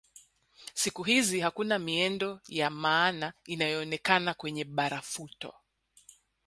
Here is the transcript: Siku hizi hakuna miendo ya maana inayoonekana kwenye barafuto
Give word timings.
Siku 0.73 1.03
hizi 1.03 1.39
hakuna 1.39 1.79
miendo 1.79 2.39
ya 2.47 2.69
maana 2.69 3.33
inayoonekana 3.45 4.33
kwenye 4.33 4.63
barafuto 4.63 5.53